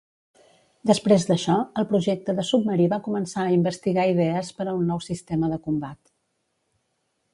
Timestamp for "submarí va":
2.51-2.99